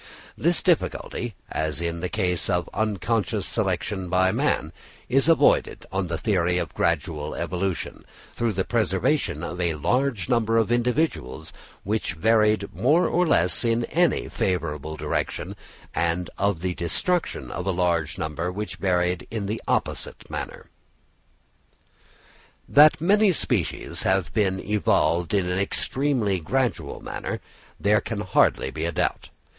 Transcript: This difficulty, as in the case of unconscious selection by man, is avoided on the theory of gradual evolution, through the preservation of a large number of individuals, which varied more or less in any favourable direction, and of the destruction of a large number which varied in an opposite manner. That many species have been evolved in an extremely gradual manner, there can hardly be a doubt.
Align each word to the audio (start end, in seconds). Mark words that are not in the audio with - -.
This 0.35 0.63
difficulty, 0.63 1.35
as 1.51 1.79
in 1.79 1.99
the 1.99 2.09
case 2.09 2.49
of 2.49 2.67
unconscious 2.73 3.45
selection 3.45 4.09
by 4.09 4.31
man, 4.31 4.73
is 5.07 5.29
avoided 5.29 5.85
on 5.91 6.07
the 6.07 6.17
theory 6.17 6.57
of 6.57 6.73
gradual 6.73 7.35
evolution, 7.35 8.03
through 8.33 8.53
the 8.53 8.65
preservation 8.65 9.43
of 9.43 9.61
a 9.61 9.75
large 9.75 10.27
number 10.27 10.57
of 10.57 10.71
individuals, 10.71 11.53
which 11.83 12.13
varied 12.13 12.73
more 12.73 13.07
or 13.07 13.27
less 13.27 13.63
in 13.63 13.85
any 13.85 14.27
favourable 14.27 14.97
direction, 14.97 15.55
and 15.93 16.31
of 16.35 16.61
the 16.61 16.73
destruction 16.73 17.51
of 17.51 17.67
a 17.67 17.71
large 17.71 18.17
number 18.17 18.51
which 18.51 18.77
varied 18.77 19.27
in 19.29 19.47
an 19.47 19.59
opposite 19.67 20.27
manner. 20.31 20.71
That 22.67 22.99
many 23.01 23.31
species 23.33 24.01
have 24.01 24.33
been 24.33 24.59
evolved 24.61 25.31
in 25.35 25.47
an 25.47 25.59
extremely 25.59 26.39
gradual 26.39 27.01
manner, 27.01 27.39
there 27.79 28.01
can 28.01 28.21
hardly 28.21 28.71
be 28.71 28.85
a 28.85 28.91
doubt. 28.91 29.29